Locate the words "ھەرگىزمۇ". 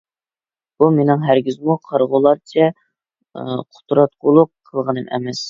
1.27-1.75